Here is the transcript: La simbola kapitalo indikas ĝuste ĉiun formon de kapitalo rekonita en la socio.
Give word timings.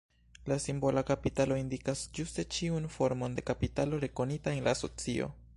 La 0.51 0.55
simbola 0.61 1.03
kapitalo 1.09 1.57
indikas 1.63 2.01
ĝuste 2.21 2.47
ĉiun 2.57 2.91
formon 2.97 3.39
de 3.39 3.47
kapitalo 3.53 4.03
rekonita 4.09 4.59
en 4.59 4.67
la 4.71 4.79
socio. 4.85 5.35